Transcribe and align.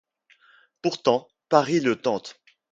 Pourtant, 0.81 1.27
Paris 1.47 1.79
le 1.79 1.95
tente. 1.95 2.41